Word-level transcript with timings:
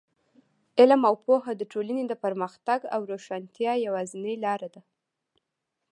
علم 0.79 1.01
او 1.09 1.15
پوهه 1.25 1.51
د 1.57 1.61
ټولنې 1.71 2.03
د 2.07 2.13
پرمختګ 2.23 2.79
او 2.95 3.01
روښانتیا 3.11 3.73
یوازینۍ 3.87 4.35
لاره 4.45 4.67
ده. 4.73 4.81